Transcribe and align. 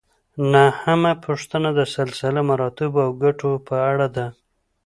نهمه 0.53 1.13
پوښتنه 1.25 1.69
د 1.79 1.81
سلسله 1.95 2.39
مراتبو 2.49 2.97
او 3.05 3.11
ګټو 3.23 3.51
په 3.67 3.75
اړه 3.91 4.07
ده. 4.15 4.27